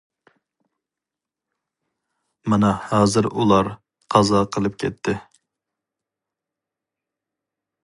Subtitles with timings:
[2.53, 3.69] مانا ھازىر ئۇلار
[4.15, 5.17] قازا قىلىپ كەتتى.